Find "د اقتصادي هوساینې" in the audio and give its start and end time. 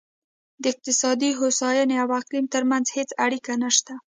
0.61-1.95